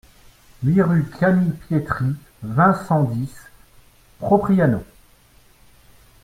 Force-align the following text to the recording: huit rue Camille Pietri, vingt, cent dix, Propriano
huit 0.63 0.81
rue 0.81 1.07
Camille 1.19 1.51
Pietri, 1.67 2.15
vingt, 2.41 2.73
cent 2.87 3.03
dix, 3.03 3.29
Propriano 4.17 4.83